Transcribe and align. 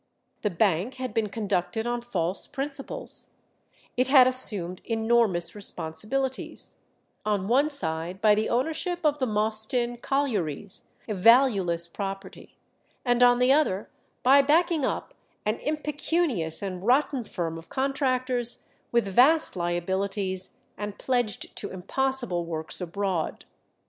The 0.41 0.49
bank 0.49 0.95
had 0.95 1.13
been 1.13 1.29
conducted 1.29 1.85
on 1.85 2.01
false 2.01 2.47
principles; 2.47 3.35
it 3.95 4.07
had 4.07 4.25
assumed 4.25 4.81
enormous 4.83 5.53
responsibilities 5.53 6.77
on 7.23 7.47
one 7.47 7.69
side 7.69 8.19
by 8.19 8.33
the 8.33 8.49
ownership 8.49 9.05
of 9.05 9.19
the 9.19 9.27
Mostyn 9.27 9.97
collieries, 9.97 10.87
a 11.07 11.13
valueless 11.13 11.87
property, 11.87 12.57
and 13.05 13.21
on 13.21 13.37
the 13.37 13.51
other 13.51 13.91
by 14.23 14.41
backing 14.41 14.83
up 14.85 15.13
an 15.45 15.57
impecunious 15.59 16.63
and 16.63 16.83
rotten 16.83 17.23
firm 17.23 17.59
of 17.59 17.69
contractors 17.69 18.63
with 18.91 19.07
vast 19.07 19.55
liabilities 19.55 20.57
and 20.79 20.97
pledged 20.97 21.55
to 21.57 21.69
impossible 21.69 22.43
works 22.43 22.81
abroad. 22.81 23.45